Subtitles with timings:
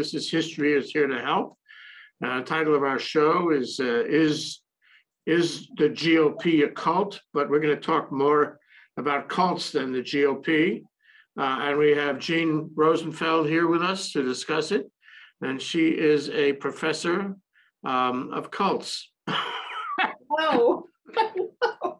[0.00, 1.58] This is History is Here to Help.
[2.24, 4.62] Uh, title of our show is uh, is
[5.26, 7.20] is the GOP a cult?
[7.34, 8.58] But we're going to talk more
[8.96, 10.84] about cults than the GOP.
[11.38, 14.90] Uh, and we have Jean Rosenfeld here with us to discuss it.
[15.42, 17.36] And she is a professor
[17.84, 19.12] um, of cults.
[20.38, 20.86] No.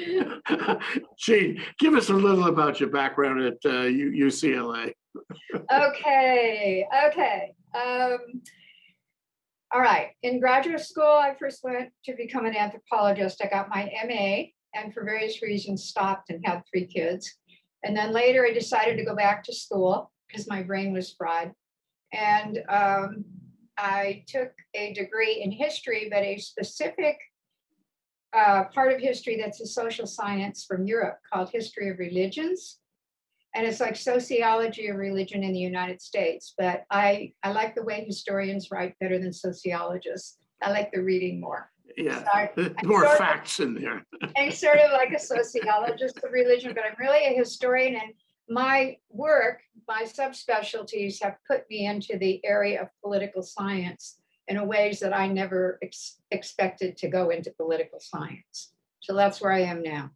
[1.18, 4.92] Jean, give us a little about your background at uh, UCLA.
[5.72, 7.52] Okay, okay.
[7.74, 8.18] Um,
[9.72, 10.10] all right.
[10.22, 13.42] In graduate school, I first went to become an anthropologist.
[13.42, 17.38] I got my MA and for various reasons stopped and had three kids.
[17.84, 21.52] And then later I decided to go back to school because my brain was fried.
[22.12, 23.24] And um,
[23.78, 27.16] I took a degree in history, but a specific
[28.32, 32.78] uh, part of history that's a social science from Europe called History of Religions.
[33.54, 36.54] And it's like sociology of religion in the United States.
[36.56, 40.38] But I, I like the way historians write better than sociologists.
[40.62, 41.70] I like the reading more.
[41.96, 42.50] Yeah, So I-
[42.84, 44.04] more sort of- facts in there.
[44.36, 47.96] I'm sort of like a sociologist of religion, but I'm really a historian.
[47.96, 48.12] And
[48.48, 54.19] my work, my subspecialties have put me into the area of political science
[54.50, 58.72] in a ways that I never ex- expected to go into political science.
[58.98, 60.10] So that's where I am now.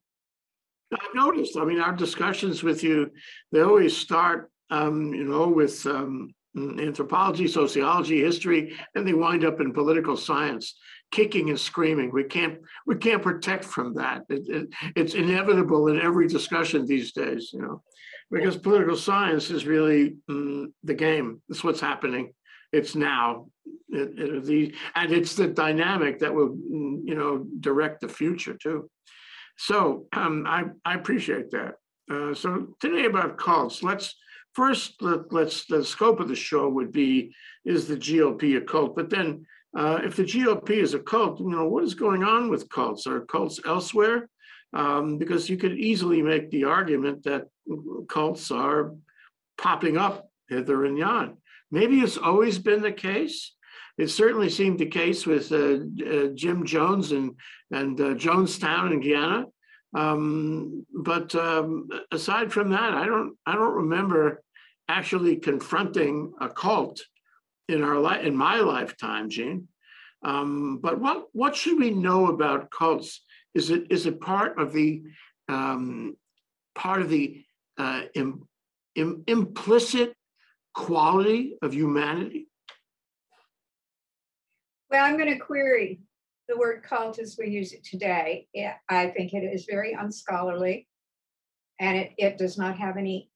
[0.92, 3.10] I've noticed, I mean, our discussions with you,
[3.52, 9.60] they always start, um, you know, with um, anthropology, sociology, history, and they wind up
[9.60, 10.76] in political science,
[11.12, 12.10] kicking and screaming.
[12.12, 14.22] We can't, we can't protect from that.
[14.28, 17.82] It, it, it's inevitable in every discussion these days, you know,
[18.30, 21.40] because political science is really mm, the game.
[21.48, 22.32] It's what's happening.
[22.74, 23.46] It's now.
[23.88, 26.56] It, it, the, and it's the dynamic that will,
[27.04, 28.90] you know, direct the future too.
[29.56, 31.74] So um, I, I appreciate that.
[32.10, 34.14] Uh, so today about cults, let's
[34.52, 37.34] first let, let's the scope of the show would be
[37.64, 38.96] is the GOP a cult?
[38.96, 39.46] But then
[39.76, 43.06] uh, if the GOP is a cult, you know what is going on with cults?
[43.06, 44.28] Are cults elsewhere?
[44.72, 47.44] Um, because you could easily make the argument that
[48.08, 48.92] cults are
[49.56, 51.36] popping up hither and yon.
[51.74, 53.52] Maybe it's always been the case.
[53.98, 57.32] It certainly seemed the case with uh, uh, Jim Jones and
[57.72, 59.46] and uh, Jonestown in Guyana.
[59.92, 64.42] Um, but um, aside from that, I don't I don't remember
[64.88, 67.02] actually confronting a cult
[67.68, 69.66] in our life in my lifetime, Jean.
[70.24, 73.20] Um, but what what should we know about cults?
[73.52, 75.02] Is it is it part of the
[75.48, 76.16] um,
[76.76, 77.44] part of the
[77.78, 78.46] uh, im,
[78.94, 80.14] im, implicit
[80.74, 82.48] quality of humanity?
[84.90, 86.00] Well, I'm going to query
[86.48, 88.46] the word cult as we use it today.
[88.88, 90.86] I think it is very unscholarly
[91.80, 93.30] and it, it does not have any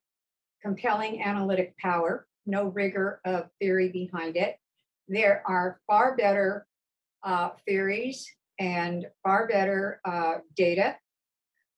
[0.62, 4.56] compelling analytic power, no rigor of theory behind it.
[5.08, 6.66] There are far better
[7.22, 10.96] uh, theories and far better uh, data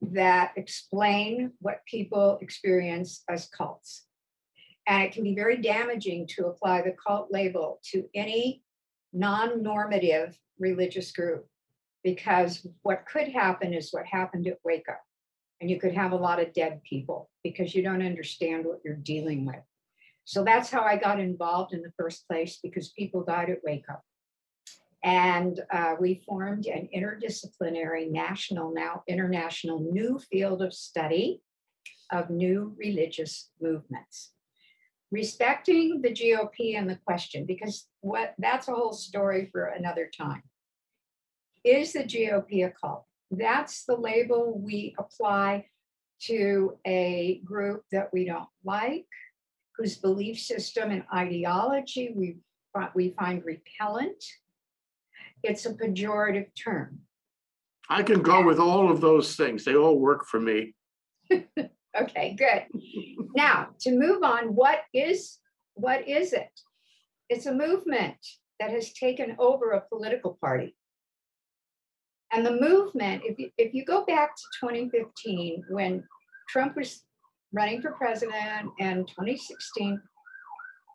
[0.02, 4.06] that explain what people experience as cults.
[4.90, 8.64] And it can be very damaging to apply the cult label to any
[9.12, 11.46] non normative religious group
[12.02, 15.00] because what could happen is what happened at Up.
[15.60, 18.96] And you could have a lot of dead people because you don't understand what you're
[18.96, 19.62] dealing with.
[20.24, 23.58] So that's how I got involved in the first place because people died at
[23.88, 24.02] Up.
[25.04, 31.42] And uh, we formed an interdisciplinary, national, now international new field of study
[32.10, 34.32] of new religious movements
[35.10, 40.42] respecting the GOP and the question, because what that's a whole story for another time.
[41.64, 43.04] Is the GOP a cult?
[43.30, 45.66] That's the label we apply
[46.22, 49.06] to a group that we don't like,
[49.76, 52.36] whose belief system and ideology we,
[52.94, 54.22] we find repellent.
[55.42, 57.00] It's a pejorative term.
[57.88, 59.64] I can go with all of those things.
[59.64, 60.74] They all work for me.
[61.98, 62.64] Okay, good.
[63.34, 65.38] Now, to move on, what is
[65.74, 66.50] what is it?
[67.28, 68.16] It's a movement
[68.58, 70.76] that has taken over a political party.
[72.32, 76.04] And the movement, if you, if you go back to 2015, when
[76.48, 77.02] Trump was
[77.52, 80.00] running for president and 2016,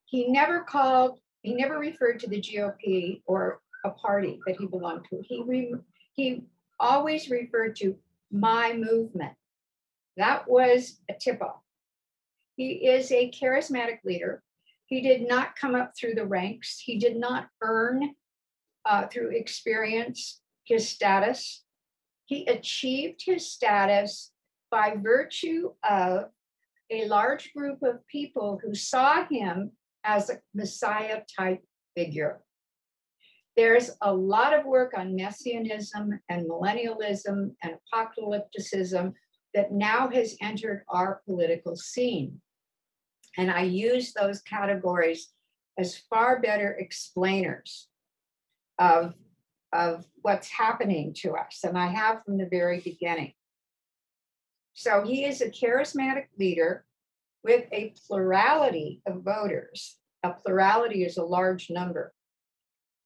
[0.05, 5.05] he never called, he never referred to the GOP or a party that he belonged
[5.09, 5.21] to.
[5.27, 5.73] He, re,
[6.13, 6.43] he
[6.79, 7.97] always referred to
[8.31, 9.33] my movement.
[10.17, 11.61] That was a tip off.
[12.55, 14.41] He is a charismatic leader.
[14.87, 16.79] He did not come up through the ranks.
[16.79, 18.11] He did not earn
[18.85, 21.63] uh, through experience his status.
[22.25, 24.31] He achieved his status
[24.71, 26.25] by virtue of
[26.91, 29.71] a large group of people who saw him
[30.03, 31.63] as a Messiah type
[31.95, 32.41] figure.
[33.55, 39.13] There's a lot of work on messianism and millennialism and apocalypticism
[39.55, 42.41] that now has entered our political scene.
[43.37, 45.29] And I use those categories
[45.77, 47.87] as far better explainers
[48.77, 49.13] of,
[49.73, 51.61] of what's happening to us.
[51.63, 53.33] And I have from the very beginning.
[54.73, 56.85] So he is a charismatic leader
[57.43, 59.97] with a plurality of voters.
[60.23, 62.13] A plurality is a large number.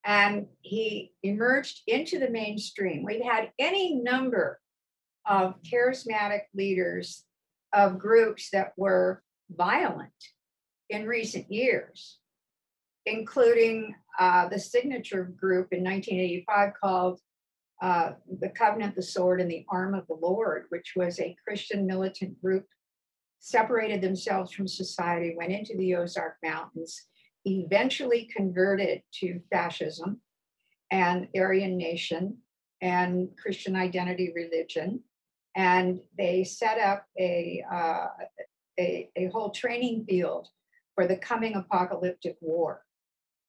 [0.03, 3.03] And he emerged into the mainstream.
[3.03, 4.59] We've had any number
[5.25, 7.25] of charismatic leaders
[7.73, 9.21] of groups that were
[9.51, 10.11] violent
[10.89, 12.19] in recent years,
[13.05, 17.19] including uh, the signature group in 1985 called
[17.81, 21.85] uh, the Covenant, the Sword, and the Arm of the Lord, which was a Christian
[21.85, 22.65] militant group,
[23.39, 27.07] separated themselves from society, went into the Ozark Mountains,
[27.45, 30.19] eventually converted to fascism
[30.91, 32.37] and Aryan Nation
[32.81, 35.01] and Christian identity religion.
[35.59, 38.07] And they set up a, uh,
[38.79, 40.47] a, a whole training field
[40.95, 42.85] for the coming apocalyptic war.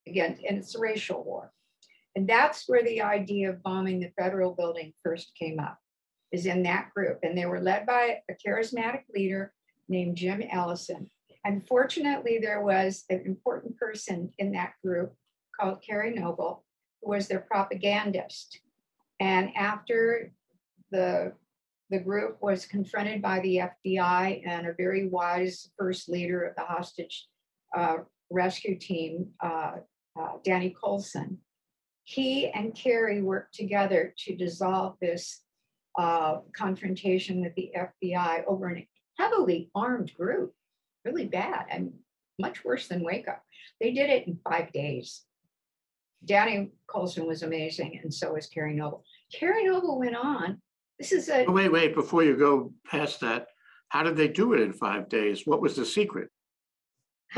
[0.09, 1.53] Again, and it's a racial war.
[2.17, 5.79] And that's where the idea of bombing the federal building first came up,
[6.33, 7.21] is in that group.
[7.23, 9.53] And they were led by a charismatic leader
[9.89, 11.09] named Jim Ellison.
[11.45, 15.15] Unfortunately, there was an important person in that group
[15.59, 16.65] called Kerry Noble,
[17.03, 18.59] who was their propagandist.
[19.21, 20.33] And after
[20.91, 21.35] the,
[21.91, 26.63] the group was confronted by the FBI and a very wise first leader of the
[26.63, 27.27] hostage
[27.77, 27.99] uh,
[28.31, 29.73] rescue team, uh,
[30.19, 31.39] uh, Danny Coulson.
[32.05, 35.43] he and Kerry worked together to dissolve this
[35.99, 38.87] uh, confrontation with the FBI over an
[39.19, 40.55] heavily armed group,
[41.05, 41.93] really bad and
[42.39, 43.35] much worse than Waco.
[43.81, 45.23] They did it in five days.
[46.25, 49.05] Danny Coulson was amazing, and so was Kerry Noble.
[49.33, 50.61] Kerry Noble went on.
[51.01, 53.47] This is a Oh, Wait, wait, before you go past that,
[53.89, 55.47] how did they do it in five days?
[55.47, 56.29] What was the secret?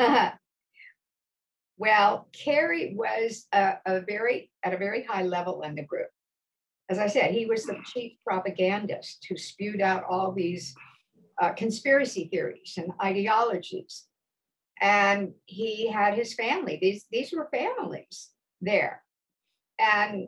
[1.79, 6.09] well, Kerry was a, a very at a very high level in the group.
[6.91, 10.75] As I said, he was the chief propagandist who spewed out all these
[11.41, 14.07] uh, conspiracy theories and ideologies.
[14.81, 16.81] And he had his family.
[16.83, 18.31] These these were families
[18.61, 19.05] there,
[19.79, 20.27] and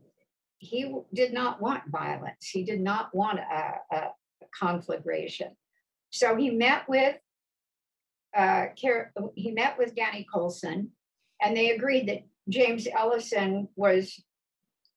[0.64, 2.48] he did not want violence.
[2.48, 4.08] He did not want a, a,
[4.58, 5.56] conflagration.
[6.10, 7.16] So he met with
[8.36, 8.66] uh,
[9.34, 10.90] he met with Danny Coulson,
[11.40, 14.22] and they agreed that James Ellison was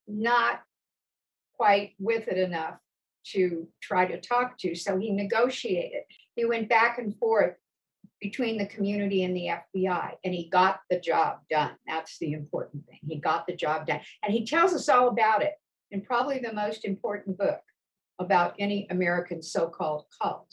[0.08, 0.62] not
[1.56, 2.76] quite with it enough
[3.32, 4.76] to try to talk to.
[4.76, 6.04] So he negotiated.
[6.36, 7.56] He went back and forth
[8.22, 11.72] between the community and the FBI, and he got the job done.
[11.88, 13.00] That's the important thing.
[13.08, 14.00] He got the job done.
[14.24, 15.54] And he tells us all about it
[15.92, 17.62] in probably the most important book
[18.20, 20.50] about any American so called cult,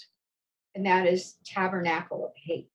[0.74, 2.68] and that is Tabernacle of Hate.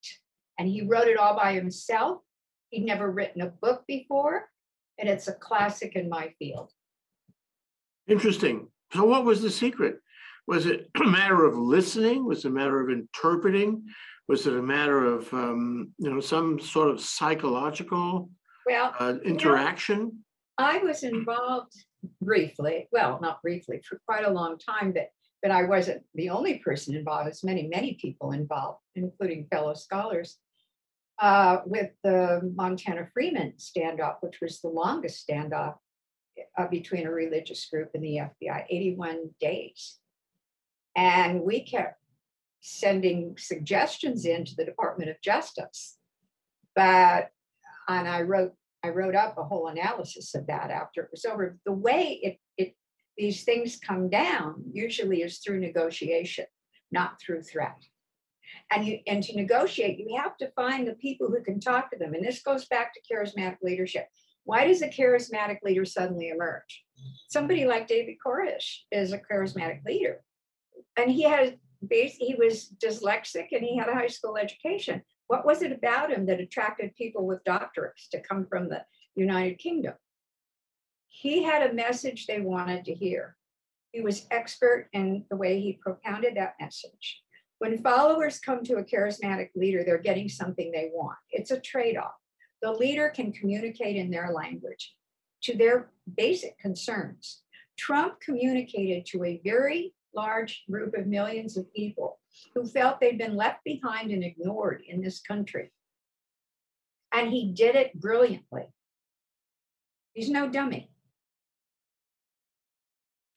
[0.58, 2.22] And he wrote it all by himself.
[2.70, 4.50] He'd never written a book before,
[4.98, 6.72] and it's a classic in my field.
[8.08, 8.68] Interesting.
[8.94, 10.00] So what was the secret?
[10.48, 12.26] Was it a matter of listening?
[12.26, 13.84] Was it a matter of interpreting?
[14.30, 18.30] Was it a matter of, um, you know, some sort of psychological
[18.68, 20.24] Well, uh, interaction?
[20.60, 21.74] I was involved
[22.22, 25.10] briefly, well, not briefly, for quite a long time, but
[25.42, 27.28] but I wasn't the only person involved.
[27.28, 30.38] There's many, many people involved, including fellow scholars,
[31.20, 35.76] uh, with the Montana Freemen standoff, which was the longest standoff
[36.58, 39.98] uh, between a religious group and the FBI, 81 days.
[40.98, 41.99] And we kept
[42.62, 45.98] sending suggestions into the Department of Justice.
[46.76, 47.30] But,
[47.88, 51.58] and I wrote I wrote up a whole analysis of that after it was over.
[51.66, 52.76] The way it, it
[53.18, 56.46] these things come down usually is through negotiation,
[56.92, 57.84] not through threat.
[58.72, 61.98] And you and to negotiate, you have to find the people who can talk to
[61.98, 62.14] them.
[62.14, 64.08] And this goes back to charismatic leadership.
[64.46, 66.84] Why does a charismatic leader suddenly emerge?
[67.30, 70.22] Somebody like David Koresh is a charismatic leader.
[70.98, 71.60] And he had
[71.90, 75.02] he was dyslexic and he had a high school education.
[75.28, 78.84] What was it about him that attracted people with doctorates to come from the
[79.16, 79.94] United Kingdom?
[81.08, 83.36] He had a message they wanted to hear.
[83.92, 87.22] He was expert in the way he propounded that message.
[87.60, 91.18] When followers come to a charismatic leader, they're getting something they want.
[91.32, 92.14] It's a trade off.
[92.62, 94.94] The leader can communicate in their language
[95.44, 97.42] to their basic concerns.
[97.78, 102.20] Trump communicated to a very large group of millions of people
[102.54, 105.72] who felt they'd been left behind and ignored in this country.
[107.14, 108.68] And he did it brilliantly.
[110.14, 110.92] He's no dummy.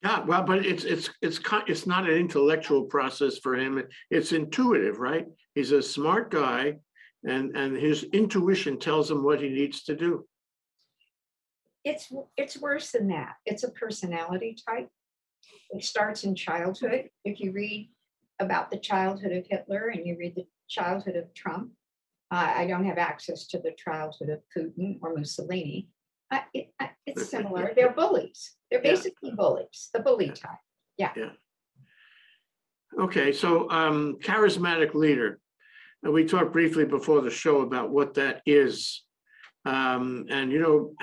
[0.02, 3.82] Yeah, well, but it's, it's, it's, it's not an intellectual process for him.
[4.10, 5.26] It's intuitive, right?
[5.54, 6.78] He's a smart guy
[7.24, 10.26] and, and his intuition tells him what he needs to do.
[11.84, 13.34] It's it's worse than that.
[13.44, 14.88] It's a personality type.
[15.72, 17.08] It starts in childhood.
[17.24, 17.90] If you read
[18.38, 21.70] about the childhood of Hitler and you read the childhood of Trump,
[22.30, 25.88] uh, I don't have access to the childhood of Putin or Mussolini.
[26.30, 27.72] Uh, it, uh, it's similar.
[27.74, 28.56] They're bullies.
[28.70, 28.92] They're Yeah.
[28.92, 29.90] basically bullies.
[29.92, 30.58] The bully type.
[30.98, 31.12] Yeah.
[32.98, 35.40] Okay, so um, charismatic leader.
[36.02, 39.02] And we talked briefly before the show about what that is.
[39.64, 40.94] Um, and you know,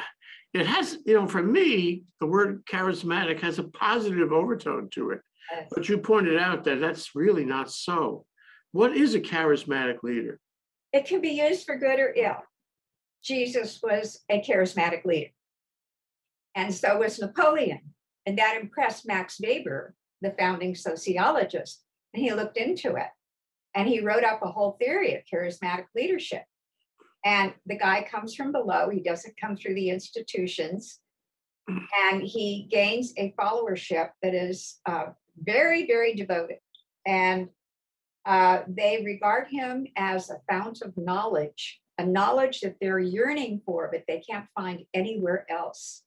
[0.53, 5.22] it has, you know, for me, the word charismatic has a positive overtone to it.
[5.51, 5.68] Yes.
[5.72, 8.25] But you pointed out that that's really not so.
[8.72, 10.39] What is a charismatic leader?
[10.94, 12.38] It can be used for good or ill.
[13.24, 15.32] Jesus was a charismatic leader.
[16.56, 17.82] And so was Napoleon.
[18.25, 21.84] And that impressed Max Weber, the founding sociologist.
[22.13, 23.08] And he looked into it
[23.75, 26.44] and he wrote up a whole theory of charismatic leadership.
[27.25, 30.99] And the guy comes from below, he doesn't come through the institutions.
[31.67, 35.07] And he gains a followership that is uh,
[35.38, 36.57] very, very devoted.
[37.05, 37.49] And
[38.25, 43.89] uh, they regard him as a fount of knowledge, a knowledge that they're yearning for,
[43.91, 46.03] but they can't find anywhere else,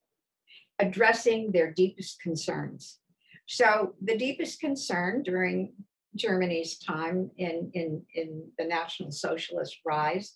[0.79, 2.99] addressing their deepest concerns.
[3.47, 5.73] So the deepest concern during
[6.15, 10.33] Germany's time in, in, in the National Socialist rise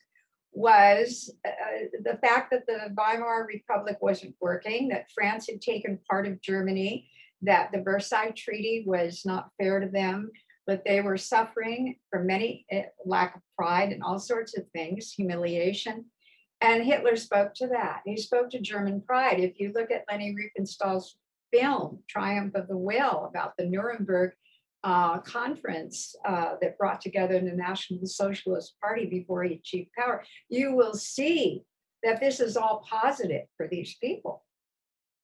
[0.51, 1.51] was uh,
[2.03, 7.09] the fact that the Weimar Republic wasn't working, that France had taken part of Germany,
[7.43, 10.31] that the Versailles Treaty was not fair to them,
[10.65, 15.13] but they were suffering from many uh, lack of pride and all sorts of things,
[15.13, 16.05] humiliation.
[16.59, 18.01] And Hitler spoke to that.
[18.05, 19.39] He spoke to German pride.
[19.39, 21.15] If you look at Leni Riefenstahl's
[21.53, 24.31] film, Triumph of the Will, about the Nuremberg
[24.83, 30.75] uh, conference uh, that brought together the National Socialist Party before he achieved power, you
[30.75, 31.63] will see
[32.03, 34.43] that this is all positive for these people.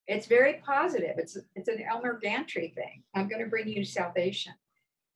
[0.08, 1.16] It's very positive.
[1.18, 3.04] It's it's an Elmer Gantry thing.
[3.16, 4.54] I'm going to bring you salvation.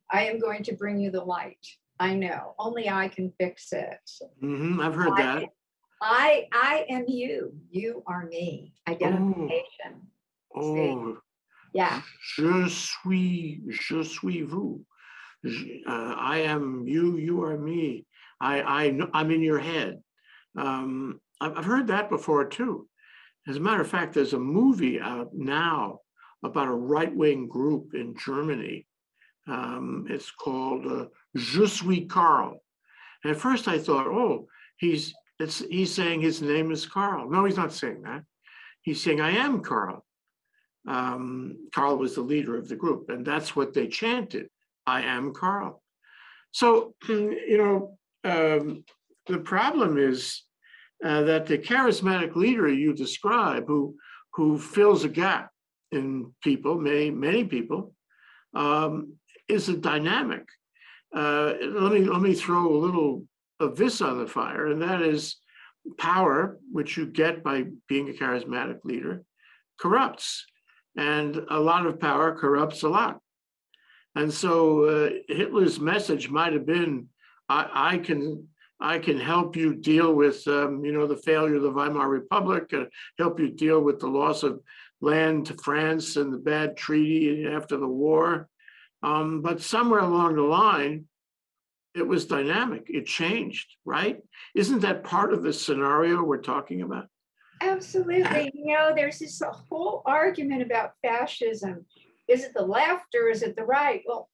[0.09, 1.65] I am going to bring you the light.
[1.99, 2.53] I know.
[2.57, 3.99] Only I can fix it.
[4.41, 5.49] Mhm, I've heard I- that.
[5.99, 7.59] I I am you.
[7.71, 8.75] You are me.
[8.87, 10.07] Identification.
[10.55, 11.17] Oh,
[11.77, 12.01] Yeah.
[12.19, 14.83] je suis, je suis vous.
[15.45, 18.07] Uh, I am you, you are me.
[18.41, 20.01] I, I, I'm in your head.
[20.57, 22.87] Um, I've, heard that before too.
[23.47, 25.99] As a matter of fact, there's a movie out now
[26.43, 28.87] about a right-wing group in Germany.
[29.47, 31.05] Um, it's called uh,
[31.35, 32.57] Je suis Karl.
[33.23, 37.29] And at first I thought, oh, he's, it's, he's saying his name is Karl.
[37.29, 38.23] No, he's not saying that.
[38.81, 40.06] He's saying, I am Karl
[40.87, 44.49] um, Karl was the leader of the group, and that's what they chanted
[44.85, 45.83] I am Karl.
[46.51, 48.83] So, you know, um,
[49.27, 50.43] the problem is
[51.03, 53.95] uh, that the charismatic leader you describe, who,
[54.33, 55.51] who fills a gap
[55.91, 57.93] in people, many, many people,
[58.55, 59.13] um,
[59.47, 60.47] is a dynamic.
[61.13, 63.23] Uh, let me let me throw a little
[63.59, 65.37] of this on the fire, and that is
[65.97, 69.23] power, which you get by being a charismatic leader,
[69.79, 70.45] corrupts
[70.97, 73.19] and a lot of power corrupts a lot.
[74.15, 77.07] And so uh, Hitler's message might have been,
[77.47, 78.47] I, I can
[78.79, 82.73] I can help you deal with um, you know the failure of the Weimar Republic,
[82.73, 82.85] uh,
[83.17, 84.61] help you deal with the loss of
[85.01, 88.49] land to France and the bad treaty after the war.
[89.03, 91.05] Um, but somewhere along the line,
[91.95, 92.87] it was dynamic.
[92.87, 94.19] It changed, right?
[94.55, 97.07] Isn't that part of the scenario we're talking about?
[97.61, 98.51] Absolutely.
[98.53, 101.85] You know, there's this whole argument about fascism.
[102.27, 104.01] Is it the left or is it the right?
[104.05, 104.29] Well,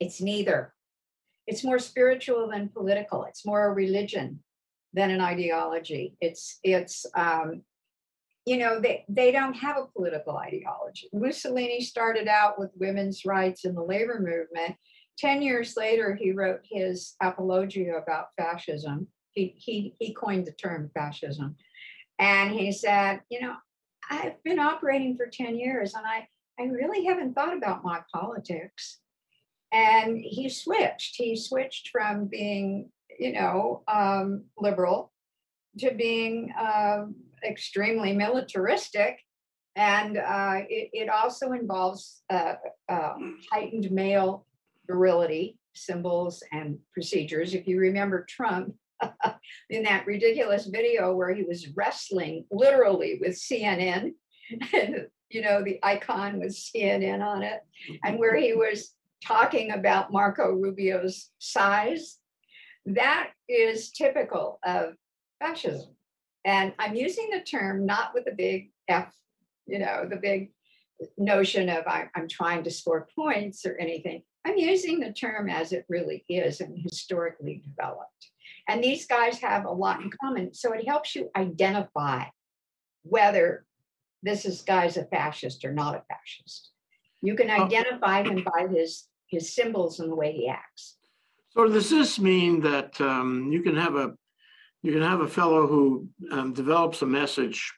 [0.00, 0.72] it's neither.
[1.46, 3.24] It's more spiritual than political.
[3.24, 4.42] It's more a religion
[4.94, 6.16] than an ideology.
[6.20, 7.62] It's it's um,
[8.46, 11.08] you know they they don't have a political ideology.
[11.12, 14.76] Mussolini started out with women's rights in the labor movement.
[15.18, 19.08] Ten years later, he wrote his apologia about fascism.
[19.32, 21.56] He he he coined the term fascism.
[22.18, 23.54] And he said, you know,
[24.10, 26.28] I've been operating for 10 years and I,
[26.58, 29.00] I really haven't thought about my politics.
[29.72, 31.16] And he switched.
[31.16, 35.12] He switched from being, you know, um, liberal
[35.78, 39.18] to being um, extremely militaristic.
[39.74, 42.54] And uh, it, it also involves uh,
[42.88, 43.14] uh,
[43.50, 44.46] heightened male
[44.86, 47.54] virility symbols and procedures.
[47.54, 48.74] If you remember Trump
[49.70, 54.12] in that ridiculous video where he was wrestling literally with CNN,
[55.30, 57.60] you know, the icon was CNN on it,
[58.04, 58.94] and where he was
[59.24, 62.18] talking about Marco Rubio's size,
[62.86, 64.94] that is typical of
[65.40, 65.94] fascism.
[66.44, 69.12] And I'm using the term not with the big F,
[69.66, 70.52] you know, the big
[71.16, 74.22] notion of I, am trying to score points or anything.
[74.44, 78.30] I'm using the term as it really is and historically developed.
[78.68, 80.54] And these guys have a lot in common.
[80.54, 82.24] So it helps you identify
[83.02, 83.64] whether
[84.22, 86.70] this is guy's a fascist or not a fascist.
[87.22, 90.96] You can identify him by his his symbols and the way he acts.
[91.50, 94.14] So does this mean that um, you can have a
[94.82, 97.72] you can have a fellow who um, develops a message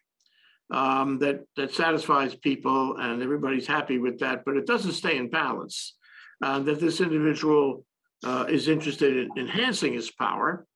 [0.73, 5.31] um, that that satisfies people and everybody's happy with that, but it doesn't stay in
[5.31, 5.97] balance.
[6.43, 7.83] Uh, that this individual
[8.23, 10.67] uh, is interested in enhancing his power.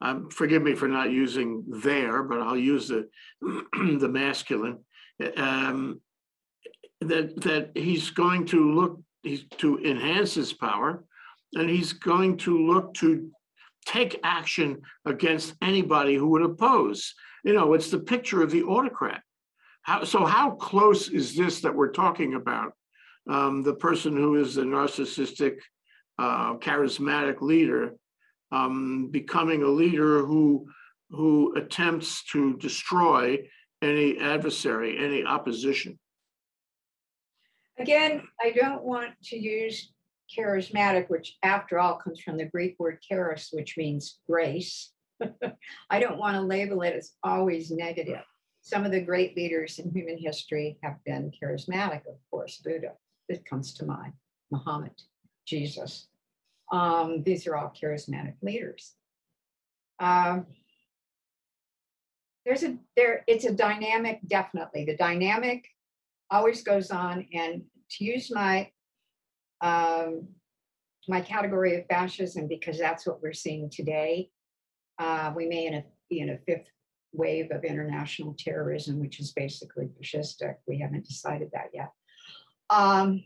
[0.00, 3.08] Um, forgive me for not using there, but I'll use the
[3.40, 4.78] the masculine.
[5.36, 6.00] Um,
[7.00, 11.04] that that he's going to look he's to enhance his power,
[11.54, 13.30] and he's going to look to
[13.86, 17.14] take action against anybody who would oppose.
[17.44, 19.22] You know, it's the picture of the autocrat.
[19.82, 22.72] How, so how close is this that we're talking about?
[23.28, 25.56] Um, the person who is the narcissistic,
[26.18, 27.94] uh, charismatic leader
[28.52, 30.66] um, becoming a leader who
[31.10, 33.38] who attempts to destroy
[33.80, 35.98] any adversary, any opposition.
[37.78, 39.92] Again, I don't want to use
[40.36, 44.92] charismatic, which after all comes from the Greek word charis, which means grace.
[45.90, 48.24] I don't want to label it as always negative.
[48.60, 52.92] Some of the great leaders in human history have been charismatic, of course, Buddha,
[53.28, 54.12] it comes to mind,
[54.50, 54.92] Muhammad,
[55.46, 56.07] Jesus.
[56.70, 58.94] Um, these are all charismatic leaders.
[60.00, 60.46] Um,
[62.44, 65.66] there's a there it's a dynamic definitely the dynamic
[66.30, 68.70] always goes on and to use my
[69.60, 70.28] um,
[71.08, 74.30] my category of fascism because that's what we're seeing today.
[74.98, 76.68] Uh, we may in a, be in a fifth
[77.12, 80.56] wave of international terrorism, which is basically fascistic.
[80.66, 81.90] We haven't decided that yet.
[82.70, 83.24] Um,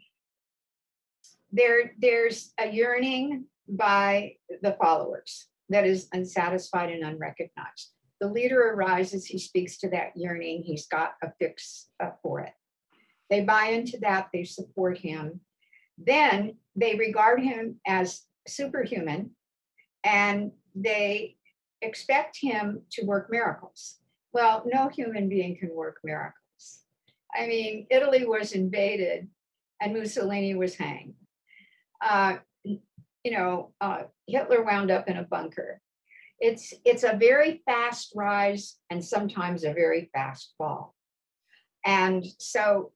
[1.52, 7.92] there, there's a yearning by the followers that is unsatisfied and unrecognized.
[8.20, 12.52] The leader arises, he speaks to that yearning, he's got a fix uh, for it.
[13.30, 15.40] They buy into that, they support him,
[15.98, 19.30] then they regard him as superhuman
[20.04, 21.36] and they
[21.80, 23.98] expect him to work miracles.
[24.32, 26.34] Well, no human being can work miracles.
[27.34, 29.28] I mean, Italy was invaded
[29.80, 31.14] and Mussolini was hanged.
[32.04, 35.80] Uh, you know, uh, Hitler wound up in a bunker.
[36.40, 40.94] It's it's a very fast rise and sometimes a very fast fall.
[41.84, 42.92] And so,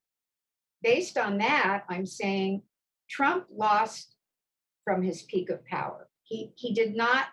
[0.82, 2.62] based on that, I'm saying
[3.08, 4.14] Trump lost
[4.84, 6.08] from his peak of power.
[6.22, 7.26] He, he did not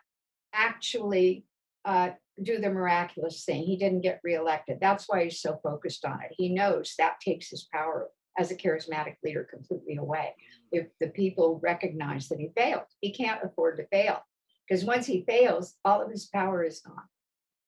[0.53, 1.45] actually
[1.85, 3.63] uh, do the miraculous thing.
[3.63, 4.79] He didn't get reelected.
[4.79, 6.35] That's why he's so focused on it.
[6.37, 10.35] He knows that takes his power as a charismatic leader completely away.
[10.71, 14.21] If the people recognize that he failed, he can't afford to fail
[14.67, 17.07] because once he fails, all of his power is gone.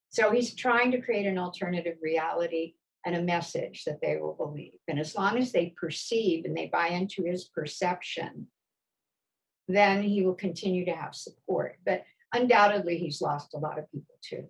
[0.09, 2.75] So he's trying to create an alternative reality
[3.05, 4.79] and a message that they will believe.
[4.87, 8.47] And as long as they perceive and they buy into his perception,
[9.67, 11.77] then he will continue to have support.
[11.85, 14.45] But undoubtedly, he's lost a lot of people too.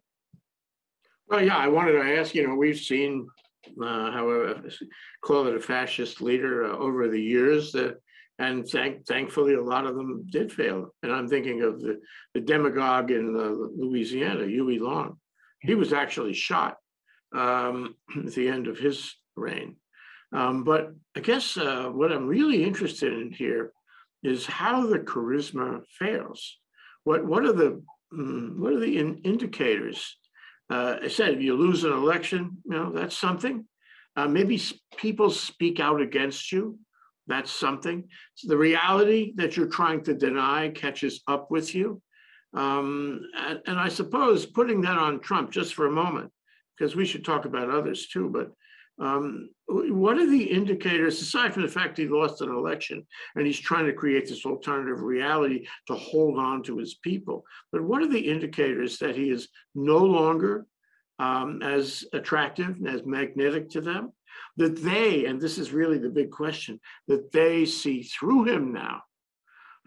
[1.28, 3.28] Well, yeah, I wanted to ask, you know, we've seen,
[3.82, 4.64] uh, however,
[5.22, 7.76] call it a fascist leader uh, over the years
[8.38, 10.94] and thank, thankfully, a lot of them did fail.
[11.04, 12.02] And I'm thinking of the,
[12.34, 15.18] the demagogue in uh, Louisiana, Huey Long.
[15.62, 16.78] He was actually shot
[17.34, 19.78] um, at the end of his reign.
[20.34, 23.72] Um, but I guess uh, what I'm really interested in here
[24.22, 26.58] is how the charisma fails.
[27.04, 30.18] What what are the um, what are the in indicators?
[30.70, 33.66] Uh, I said if you lose an election, you know that's something.
[34.16, 34.62] Uh, maybe
[34.98, 36.80] people speak out against you.
[37.28, 38.08] That's something.
[38.36, 42.02] So the reality that you're trying to deny catches up with you.
[42.54, 46.32] Um, and, and I suppose putting that on Trump just for a moment,
[46.78, 48.52] because we should talk about others too, but
[49.00, 53.06] um, what are the indicators, aside from the fact he lost an election
[53.36, 57.84] and he's trying to create this alternative reality to hold on to his people, but
[57.84, 60.66] what are the indicators that he is no longer
[61.20, 64.12] um, as attractive, and as magnetic to them?
[64.58, 69.02] That they, and this is really the big question, that they see through him now.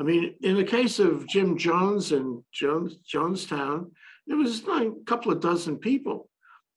[0.01, 3.91] I mean, in the case of Jim Jones and Jones, Jonestown,
[4.27, 6.29] it was like a couple of dozen people.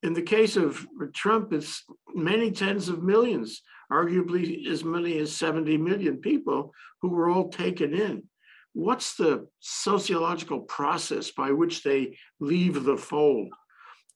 [0.02, 1.84] In the case of Trump, it's
[2.14, 7.94] many tens of millions, arguably as many as 70 million people who were all taken
[7.94, 8.24] in.
[8.72, 13.52] What's the sociological process by which they leave the fold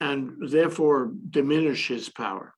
[0.01, 2.55] and therefore diminish his power?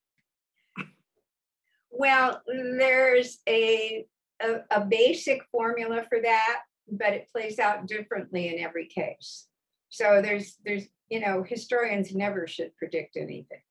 [1.90, 4.06] Well, there's a,
[4.40, 6.60] a, a basic formula for that,
[6.90, 9.48] but it plays out differently in every case.
[9.90, 13.62] So there's, there's, you know, historians never should predict anything.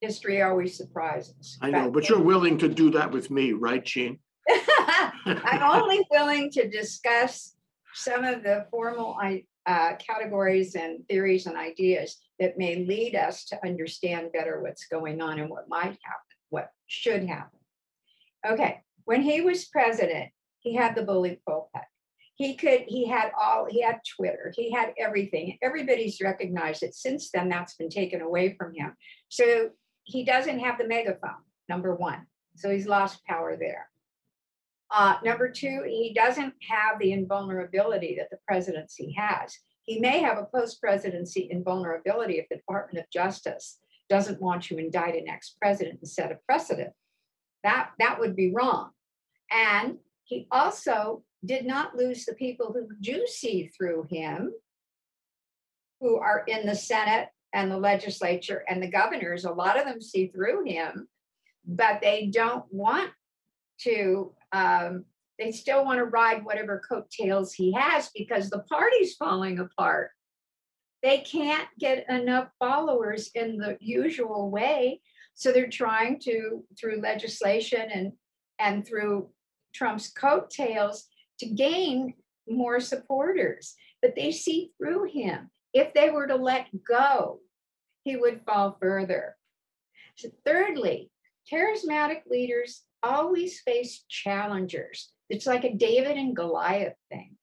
[0.00, 1.58] History always surprises.
[1.60, 4.18] I know, but you're willing to do that with me, right, Jean?
[5.26, 7.54] I'm only willing to discuss
[7.94, 13.44] some of the formal I- uh, categories and theories and ideas that may lead us
[13.44, 17.58] to understand better what's going on and what might happen, what should happen.
[18.46, 21.82] Okay, when he was president, he had the bully pulpit.
[22.40, 25.58] He could, he had all, he had Twitter, he had everything.
[25.60, 26.94] Everybody's recognized it.
[26.94, 28.96] Since then, that's been taken away from him.
[29.28, 29.68] So
[30.04, 32.24] he doesn't have the megaphone, number one.
[32.56, 33.90] So he's lost power there.
[34.90, 39.54] Uh, number two, he doesn't have the invulnerability that the presidency has.
[39.82, 45.14] He may have a post-presidency invulnerability if the Department of Justice doesn't want to indict
[45.14, 46.94] an ex-president and set a precedent.
[47.64, 48.92] That, that would be wrong.
[49.50, 54.52] And he also did not lose the people who do see through him,
[56.00, 59.44] who are in the Senate and the legislature and the governors.
[59.44, 61.08] A lot of them see through him,
[61.66, 63.10] but they don't want
[63.82, 65.04] to um,
[65.40, 70.10] they still want to ride whatever coattails he has because the party's falling apart.
[71.02, 75.00] They can't get enough followers in the usual way.
[75.34, 78.12] So they're trying to, through legislation and,
[78.58, 79.30] and through
[79.74, 81.06] Trump's coattails,
[81.40, 82.14] to gain
[82.48, 83.74] more supporters.
[84.00, 85.50] But they see through him.
[85.74, 87.40] If they were to let go,
[88.04, 89.36] he would fall further.
[90.16, 91.10] So thirdly,
[91.52, 95.12] charismatic leaders always face challengers.
[95.28, 97.36] It's like a David and Goliath thing.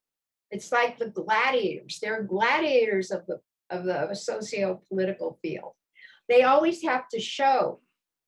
[0.51, 1.99] It's like the gladiators.
[2.01, 5.73] They're gladiators of the of the socio-political field.
[6.29, 7.81] They always have to show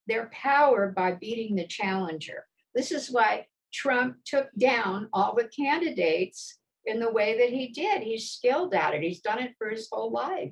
[0.07, 2.45] their power by beating the challenger.
[2.75, 8.01] This is why Trump took down all the candidates in the way that he did.
[8.01, 9.03] He's skilled at it.
[9.03, 10.51] He's done it for his whole life.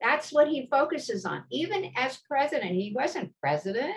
[0.00, 1.44] That's what he focuses on.
[1.50, 3.96] Even as president, he wasn't president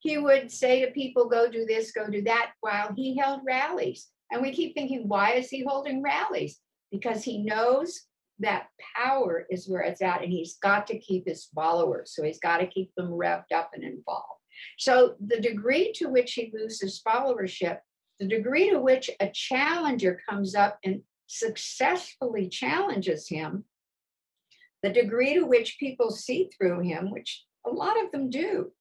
[0.00, 4.08] he would say to people, go do this, go do that, while he held rallies.
[4.30, 6.58] And we keep thinking, why is he holding rallies?
[6.90, 8.00] Because he knows
[8.38, 12.12] that power is where it's at, and he's got to keep his followers.
[12.14, 14.39] So he's got to keep them revved up and involved.
[14.78, 17.78] So the degree to which he loses followership,
[18.18, 23.64] the degree to which a challenger comes up and successfully challenges him,
[24.82, 28.72] the degree to which people see through him, which a lot of them do,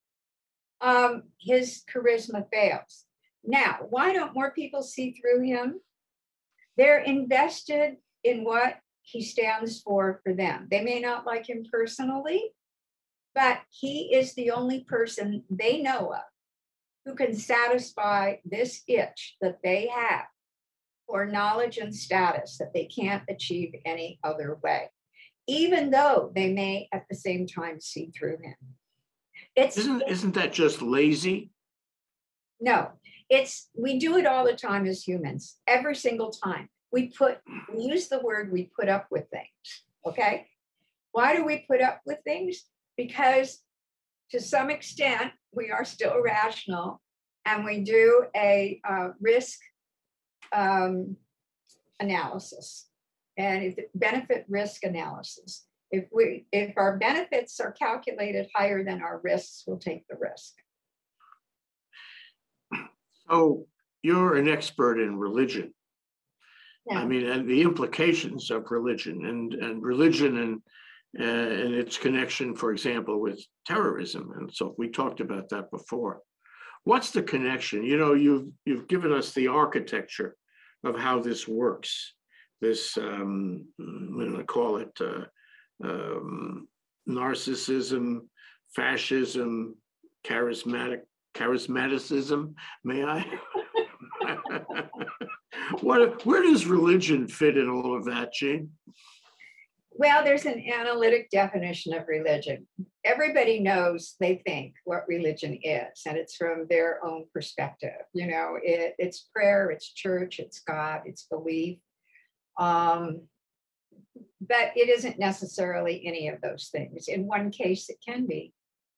[0.81, 3.05] um, his charisma fails.
[3.43, 5.79] Now, why don't more people see through him?
[6.77, 10.67] They're invested in what he stands for for them.
[10.69, 12.51] They may not like him personally,
[13.35, 16.21] but he is the only person they know of
[17.05, 20.25] who can satisfy this itch that they have
[21.07, 24.89] for knowledge and status that they can't achieve any other way,
[25.47, 28.55] even though they may at the same time see through him.
[29.55, 31.51] It's Isn't, isn't that just lazy?
[32.61, 32.89] no,
[33.29, 36.69] it's we do it all the time as humans, every single time.
[36.91, 37.37] We put
[37.73, 39.83] we use the word we put up with things.
[40.05, 40.47] Okay.
[41.11, 42.65] Why do we put up with things?
[42.99, 43.59] Because
[44.31, 47.01] to some extent we are still rational
[47.45, 49.57] and we do a uh, risk
[50.51, 51.15] um,
[52.01, 52.89] analysis
[53.37, 55.65] and benefit risk analysis.
[55.91, 60.55] If we, if our benefits are calculated higher than our risks, we'll take the risk.
[63.29, 63.65] So
[64.03, 65.73] you're an expert in religion.
[66.91, 70.61] I mean, and the implications of religion and, and religion and,
[71.15, 74.31] and its connection, for example, with terrorism.
[74.37, 76.21] And so we talked about that before.
[76.83, 77.83] What's the connection?
[77.83, 80.35] You know, you've, you've given us the architecture
[80.83, 82.13] of how this works.
[82.61, 85.25] This, um, I'm gonna call it, uh,
[85.83, 86.67] um,
[87.07, 88.21] narcissism,
[88.75, 89.75] fascism,
[90.25, 91.01] charismatic,
[91.35, 93.25] charismaticism, may I?
[95.81, 98.71] what, where does religion fit in all of that, Jean?
[99.99, 102.65] Well, there's an analytic definition of religion.
[103.03, 107.99] Everybody knows, they think, what religion is, and it's from their own perspective.
[108.13, 111.79] You know, it, it's prayer, it's church, it's God, it's belief.
[112.57, 113.23] Um,
[114.39, 117.09] but it isn't necessarily any of those things.
[117.09, 118.53] In one case, it can be,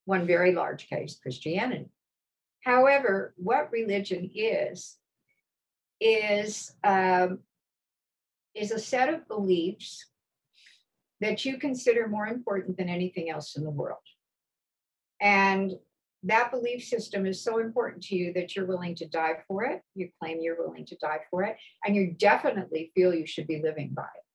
[0.06, 1.90] one very large case, Christianity.
[2.64, 4.98] However, what religion is,
[6.00, 7.40] is um,
[8.54, 10.11] is a set of beliefs
[11.22, 14.00] that you consider more important than anything else in the world.
[15.22, 15.74] And
[16.24, 19.82] that belief system is so important to you that you're willing to die for it.
[19.96, 21.56] You claim you're willing to die for it,
[21.86, 24.26] and you definitely feel you should be living by it.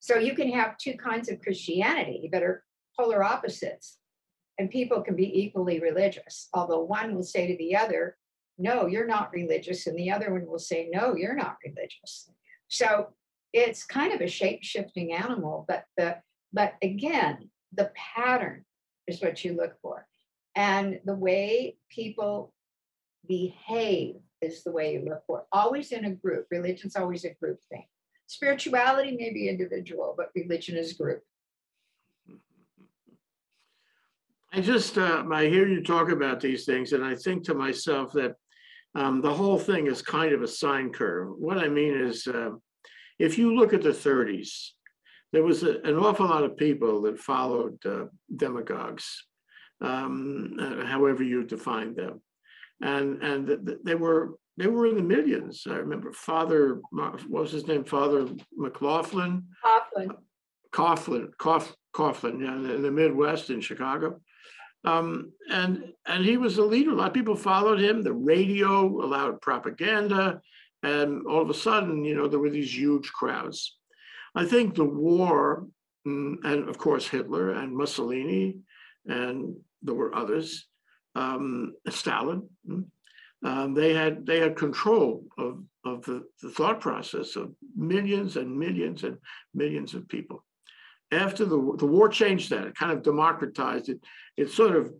[0.00, 2.64] So you can have two kinds of Christianity that are
[2.98, 3.98] polar opposites,
[4.58, 8.16] and people can be equally religious, although one will say to the other,
[8.56, 12.30] No, you're not religious, and the other one will say, No, you're not religious.
[12.68, 13.08] So
[13.52, 16.18] it's kind of a shape-shifting animal, but the
[16.52, 18.64] but again, the pattern
[19.06, 20.06] is what you look for.
[20.54, 22.52] And the way people
[23.26, 25.44] behave is the way you look for.
[25.52, 26.46] Always in a group.
[26.50, 27.84] Religion's always a group thing.
[28.26, 31.22] Spirituality may be individual, but religion is group.
[34.52, 38.12] I just, uh, I hear you talk about these things and I think to myself
[38.14, 38.34] that
[38.94, 41.34] um, the whole thing is kind of a sine curve.
[41.38, 42.52] What I mean is, uh,
[43.18, 44.70] if you look at the 30s,
[45.32, 49.24] there was a, an awful lot of people that followed uh, demagogues,
[49.80, 52.22] um, uh, however you define them,
[52.80, 55.66] and and th- th- they were they were in the millions.
[55.68, 58.26] I remember Father what was his name, Father
[58.56, 60.16] McLaughlin, Coughlin.
[60.72, 64.20] Coughlin, Cough, Coughlin, yeah, in the Midwest in Chicago.
[64.84, 66.92] Um, and and he was a leader.
[66.92, 68.02] A lot of people followed him.
[68.02, 70.40] The radio allowed propaganda.
[70.82, 73.76] And all of a sudden, you know, there were these huge crowds.
[74.34, 75.66] I think the war,
[76.06, 78.58] mm, and of course Hitler and Mussolini,
[79.06, 80.66] and there were others,
[81.14, 82.48] um, Stalin.
[82.68, 82.84] Mm,
[83.44, 88.56] um, they had they had control of of the, the thought process of millions and
[88.56, 89.16] millions and
[89.54, 90.44] millions of people.
[91.12, 94.00] After the the war changed that, it kind of democratized it.
[94.36, 94.92] It sort of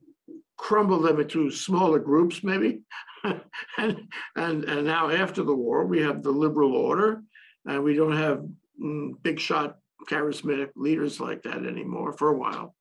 [0.58, 2.80] crumbled them into smaller groups, maybe.
[3.24, 7.22] and, and, and now after the war, we have the liberal order,
[7.64, 8.44] and we don't have
[8.82, 9.76] mm, big shot
[10.08, 12.74] charismatic leaders like that anymore for a while.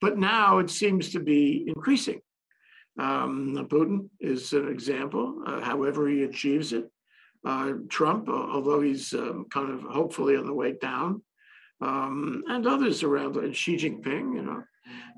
[0.00, 2.20] But now it seems to be increasing.
[2.98, 6.90] Um, Putin is an example, uh, however he achieves it.
[7.44, 11.22] Uh, Trump, uh, although he's um, kind of hopefully on the way down,
[11.80, 14.62] um, and others around, and Xi Jinping, you know,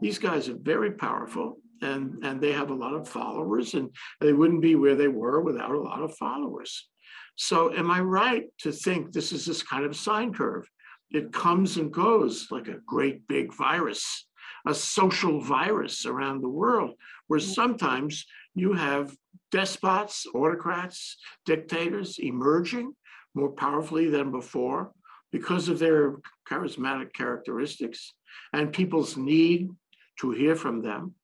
[0.03, 3.91] these guys are very powerful and and they have a lot of followers and
[4.21, 6.89] they wouldn't be where they were without a lot of followers.
[7.37, 10.69] So am i right to think this is this kind of sine curve?
[11.11, 14.27] It comes and goes like a great big virus
[14.67, 16.93] a social virus around the world
[17.29, 17.55] where mm.
[17.55, 19.15] sometimes you have
[19.51, 21.17] despots autocrats
[21.47, 22.93] dictators emerging
[23.35, 24.93] more powerfully than before
[25.33, 26.17] because of their
[26.49, 28.15] charismatic characteristics
[28.53, 29.71] and people's need
[30.19, 31.15] to hear from them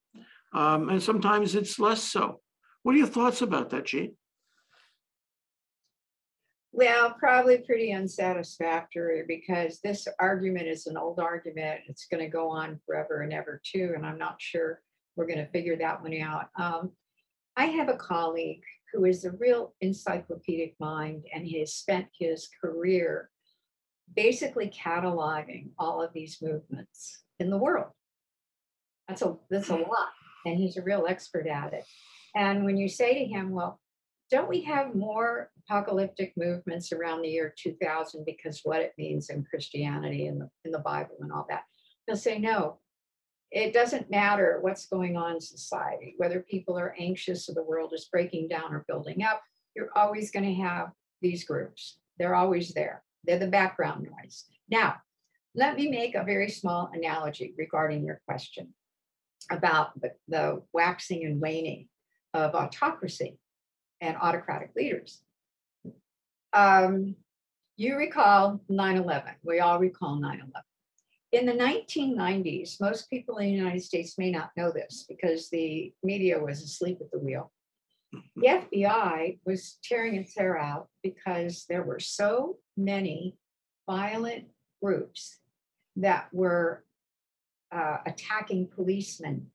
[0.57, 2.41] um, and sometimes it's less so.
[2.83, 4.17] What are your thoughts about that, Jean?
[6.73, 11.81] Well, probably pretty unsatisfactory because this argument is an old argument.
[11.89, 13.93] It's going to go on forever and ever, too.
[13.95, 14.81] And I'm not sure
[15.15, 16.49] we're going to figure that one out.
[16.59, 16.93] Um,
[17.57, 22.49] I have a colleague who is a real encyclopedic mind, and he has spent his
[22.63, 23.29] career
[24.15, 27.91] basically cataloging all of these movements in the world.
[29.07, 30.09] That's a that's a lot
[30.47, 31.85] and he's a real expert at it.
[32.35, 33.81] And when you say to him, well,
[34.31, 39.45] don't we have more apocalyptic movements around the year 2000 because what it means in
[39.45, 41.63] Christianity and the, in the Bible and all that?
[42.07, 42.79] He'll say, no,
[43.51, 47.93] it doesn't matter what's going on in society, whether people are anxious or the world
[47.95, 49.41] is breaking down or building up,
[49.75, 50.91] you're always going to have
[51.23, 51.99] these groups.
[52.19, 53.03] They're always there.
[53.25, 54.45] They're the background noise.
[54.69, 54.97] Now,
[55.55, 58.75] let me make a very small analogy regarding your question
[59.51, 61.89] about the, the waxing and waning
[62.35, 63.39] of autocracy
[64.01, 65.23] and autocratic leaders.
[66.53, 67.17] Um,
[67.77, 69.35] you recall 9 11.
[69.43, 70.53] We all recall 9 11.
[71.33, 75.93] In the 1990s, most people in the United States may not know this because the
[76.03, 77.53] media was asleep at the wheel.
[78.37, 83.37] The FBI was tearing its hair out because there were so many
[83.87, 84.47] violent
[84.83, 85.39] groups
[85.97, 86.85] that were
[87.73, 89.47] uh, attacking policemen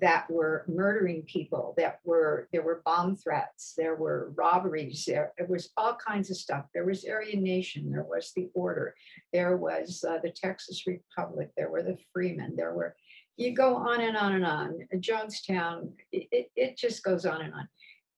[0.00, 5.48] that were murdering people, that were, there were bomb threats, there were robberies, there, it
[5.48, 6.66] was all kinds of stuff.
[6.74, 8.94] There was Aryan Nation, there was the Order,
[9.32, 12.96] there was uh, the Texas Republic, there were the Freemen, there were,
[13.38, 14.78] you go on and on and on.
[14.96, 17.68] Jonestown, it, it, just goes on and on.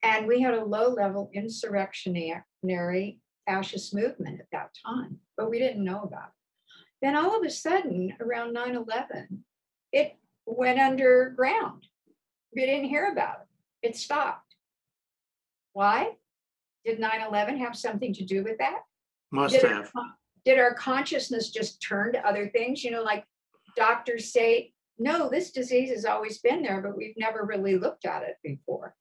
[0.03, 6.01] And we had a low-level insurrectionary fascist movement at that time, but we didn't know
[6.03, 6.40] about it.
[7.03, 9.39] Then all of a sudden, around 9/11,
[9.93, 11.87] it went underground.
[12.55, 13.41] We didn't hear about
[13.83, 13.89] it.
[13.89, 14.55] It stopped.
[15.73, 16.17] Why?
[16.85, 18.81] Did 9/11 have something to do with that?
[19.31, 19.93] Must Did have.
[19.93, 22.83] con- Did our consciousness just turn to other things?
[22.85, 23.25] You know, like
[23.77, 28.23] doctors say, no, this disease has always been there, but we've never really looked at
[28.23, 28.95] it before.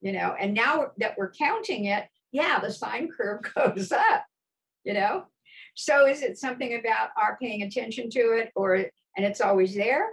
[0.00, 4.24] You know, and now that we're counting it, yeah, the sine curve goes up,
[4.84, 5.26] you know?
[5.76, 10.08] So is it something about our paying attention to it or, and it's always there,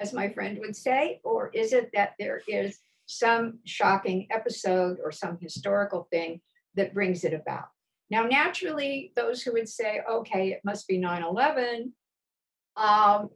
[0.00, 1.20] as my friend would say?
[1.22, 6.40] Or is it that there is some shocking episode or some historical thing
[6.76, 7.66] that brings it about?
[8.10, 11.92] Now, naturally, those who would say, okay, it must be 9 11,
[12.78, 13.28] um,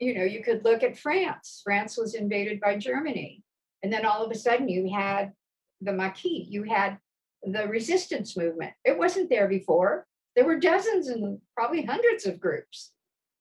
[0.00, 1.60] you know, you could look at France.
[1.62, 3.44] France was invaded by Germany.
[3.84, 5.32] And then all of a sudden, you had
[5.80, 6.98] the Maquis, you had
[7.44, 8.72] the resistance movement.
[8.84, 10.07] It wasn't there before.
[10.38, 12.92] There were dozens and probably hundreds of groups.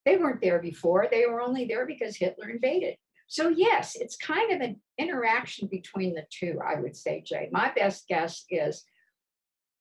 [0.04, 1.08] They weren't there before.
[1.12, 2.96] They were only there because Hitler invaded.
[3.28, 7.50] So, yes, it's kind of an interaction between the two, I would say, Jay.
[7.52, 8.84] My best guess is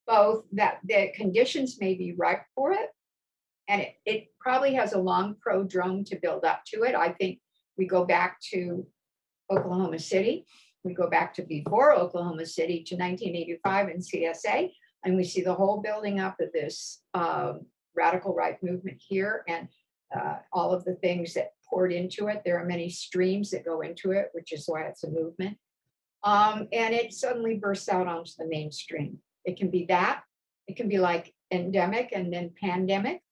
[0.06, 2.90] both that the conditions may be ripe for it,
[3.66, 6.94] and it, it probably has a long prodrome to build up to it.
[6.94, 7.40] I think
[7.78, 8.86] we go back to
[9.50, 10.44] Oklahoma City,
[10.84, 14.70] we go back to before Oklahoma City to 1985 in CSA,
[15.06, 17.64] and we see the whole building up of this um,
[17.94, 19.68] radical right movement here and
[20.14, 22.42] uh, all of the things that poured into it.
[22.44, 25.56] There are many streams that go into it, which is why it's a movement.
[26.24, 29.18] Um, and it suddenly bursts out onto the mainstream.
[29.44, 30.22] It can be that,
[30.66, 33.22] it can be like endemic and then pandemic.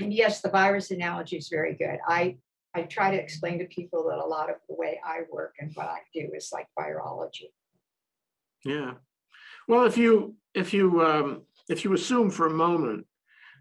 [0.00, 1.98] And yes, the virus analogy is very good.
[2.08, 2.38] I
[2.72, 5.72] I try to explain to people that a lot of the way I work and
[5.74, 7.50] what I do is like virology.
[8.64, 8.92] Yeah.
[9.66, 13.06] Well, if you, if you, um, if you assume for a moment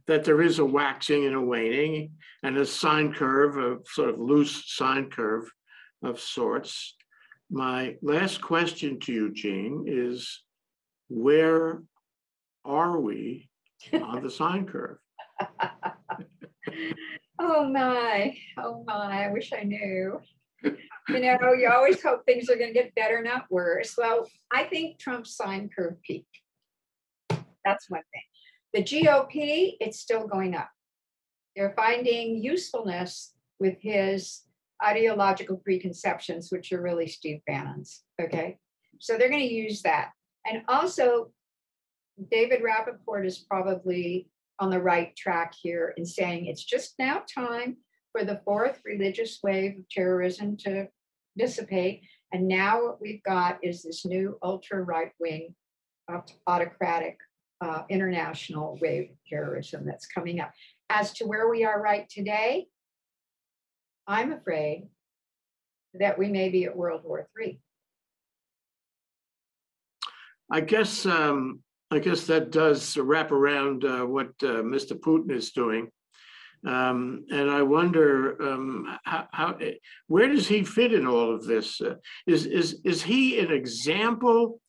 [0.08, 4.19] that there is a waxing and a waning and a sine curve, a sort of
[4.19, 5.49] loose sine curve
[6.04, 6.95] of sorts,
[7.52, 10.43] my last question to you, Jean, is
[11.10, 11.82] where
[12.65, 13.49] are we
[13.93, 14.97] on the sine curve?
[17.41, 20.19] Oh my, oh my, I wish I knew.
[20.62, 23.95] You know, you always hope things are gonna get better, not worse.
[23.97, 26.28] Well, I think Trump's sine curve peaked.
[27.69, 28.23] That's one thing.
[28.73, 30.69] The GOP, it's still going up.
[31.55, 34.41] They're finding usefulness with his
[34.84, 38.58] ideological preconceptions, which are really Steve Bannon's, okay?
[38.99, 40.12] So they're gonna use that.
[40.47, 41.32] And also,
[42.32, 47.77] David Rapoport is probably on the right track here in saying it's just now time
[48.12, 50.88] for the fourth religious wave of terrorism to
[51.38, 52.01] dissipate.
[52.34, 55.53] And now what we've got is this new ultra right wing
[56.47, 57.17] autocratic
[57.62, 60.52] uh, international wave terrorism that's coming up.
[60.89, 62.67] As to where we are right today,
[64.08, 64.88] I'm afraid
[65.95, 67.60] that we may be at World War III.
[70.52, 74.93] I guess, um, I guess that does wrap around, uh, what, uh, Mr.
[74.93, 75.91] Putin is doing.
[76.65, 79.58] Um, and I wonder, um, how, how,
[80.08, 81.80] where does he fit in all of this?
[81.80, 81.95] Uh,
[82.26, 84.60] Is, is, is he an example,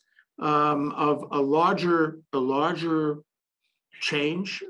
[0.41, 3.19] um, of a larger, a larger
[4.01, 4.63] change?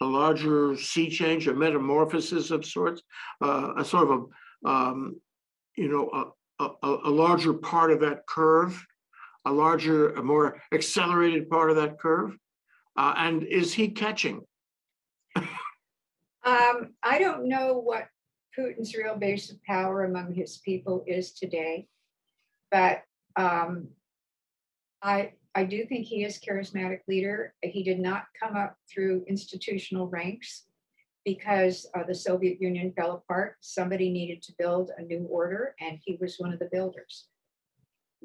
[0.00, 3.02] A larger sea change, a metamorphosis of sorts,
[3.42, 4.26] uh, a sort of
[4.64, 5.20] a, um,
[5.76, 8.80] you know, a, a, a- larger part of that curve?
[9.44, 12.36] a larger, a more accelerated part of that curve?
[12.96, 14.42] Uh, and is he catching?
[16.46, 18.06] Um, I don't know what
[18.56, 21.88] Putin's real base of power among his people is today,
[22.70, 23.02] but
[23.36, 23.88] um,
[25.02, 27.54] I I do think he is charismatic leader.
[27.62, 30.66] He did not come up through institutional ranks
[31.24, 33.56] because uh, the Soviet Union fell apart.
[33.60, 37.26] Somebody needed to build a new order, and he was one of the builders,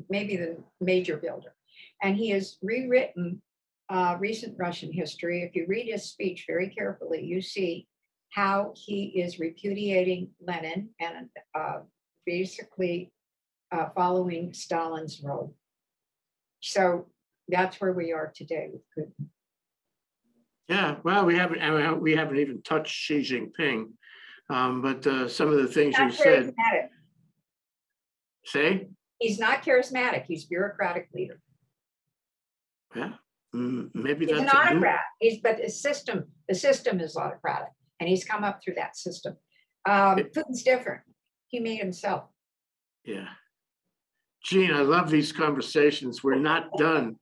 [0.09, 1.55] maybe the major builder.
[2.01, 3.41] And he has rewritten
[3.89, 5.43] uh, recent Russian history.
[5.43, 7.87] If you read his speech very carefully, you see
[8.29, 11.79] how he is repudiating Lenin and uh,
[12.25, 13.11] basically
[13.71, 15.53] uh, following Stalin's road.
[16.63, 17.07] So
[17.49, 19.27] that's where we are today with Putin.
[20.69, 23.87] Yeah, well, we haven't, uh, we haven't even touched Xi Jinping.
[24.49, 26.53] Um, but, uh, some of the things you said.
[28.45, 28.87] Say,
[29.19, 30.23] He's not charismatic.
[30.25, 31.39] He's bureaucratic leader.
[32.95, 33.13] yeah,
[33.53, 34.53] maybe He's an that's.
[34.53, 34.99] a new- autocrat.
[35.19, 39.35] He's, but the system, the system is autocratic and he's come up through that system.
[39.85, 41.01] Um, It- Putin's different.
[41.47, 42.29] He made himself.
[43.03, 43.27] Yeah.
[44.43, 46.23] Jean, I love these conversations.
[46.23, 47.15] We're not done.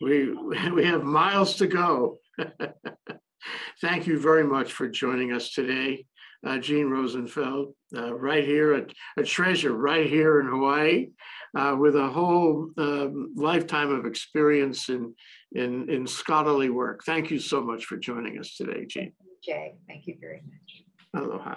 [0.00, 0.32] We,
[0.74, 2.18] we have miles to go.
[3.80, 6.06] Thank you very much for joining us today.
[6.46, 11.08] Uh, Jean Rosenfeld, uh, right here, at a treasure right here in Hawaii,
[11.56, 15.14] uh, with a whole um, lifetime of experience in,
[15.52, 17.02] in, in scholarly work.
[17.04, 19.12] Thank you so much for joining us today, Jean.
[19.42, 21.24] Jay, thank you very much.
[21.24, 21.56] Aloha.